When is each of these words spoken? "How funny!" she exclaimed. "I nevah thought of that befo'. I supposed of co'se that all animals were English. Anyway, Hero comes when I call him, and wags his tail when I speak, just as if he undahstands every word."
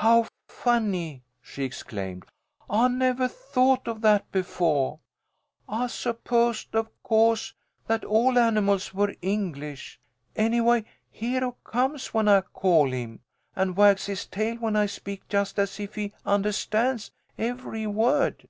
"How 0.00 0.28
funny!" 0.48 1.24
she 1.42 1.62
exclaimed. 1.62 2.24
"I 2.70 2.88
nevah 2.88 3.28
thought 3.28 3.86
of 3.86 4.00
that 4.00 4.32
befo'. 4.32 4.98
I 5.68 5.88
supposed 5.88 6.74
of 6.74 6.88
co'se 7.02 7.52
that 7.86 8.02
all 8.02 8.38
animals 8.38 8.94
were 8.94 9.14
English. 9.20 10.00
Anyway, 10.36 10.86
Hero 11.10 11.58
comes 11.64 12.14
when 12.14 12.28
I 12.28 12.40
call 12.40 12.92
him, 12.92 13.20
and 13.54 13.76
wags 13.76 14.06
his 14.06 14.24
tail 14.24 14.56
when 14.56 14.74
I 14.74 14.86
speak, 14.86 15.28
just 15.28 15.58
as 15.58 15.78
if 15.78 15.96
he 15.96 16.14
undahstands 16.24 17.10
every 17.36 17.86
word." 17.86 18.48